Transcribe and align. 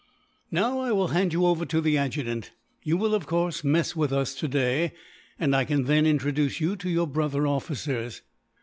"Now, 0.49 0.79
I 0.79 0.91
will 0.93 1.09
hand 1.09 1.31
you 1.31 1.45
over 1.45 1.63
to 1.67 1.79
the 1.79 1.95
adjutant. 1.95 2.53
You 2.81 2.97
will, 2.97 3.13
of 3.13 3.27
course, 3.27 3.63
mess 3.63 3.95
with 3.95 4.11
us 4.11 4.33
today; 4.33 4.93
and 5.39 5.55
I 5.55 5.63
can 5.63 5.83
then 5.83 6.07
introduce 6.07 6.59
you 6.59 6.75
to 6.77 6.89
your 6.89 7.05
brother 7.05 7.45
officers." 7.45 8.23